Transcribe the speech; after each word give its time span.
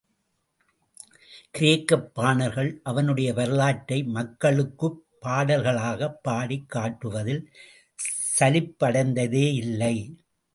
கிரேக்கப் 1.57 2.07
பாணர்கள் 2.13 2.79
அவனுடைய 2.83 3.33
வரலாற்றை 3.33 4.03
மக்களுக்குப் 4.03 4.97
பாடல்களாகப் 5.19 6.17
பாடிக் 6.23 6.67
காட்டுவதில் 6.69 7.43
சலிப்படைந்ததேயில்லை. 8.39 9.95